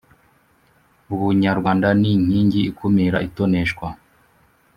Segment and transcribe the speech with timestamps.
[1.13, 3.87] Ubunyarwanda ni nkingi ikumira itonesha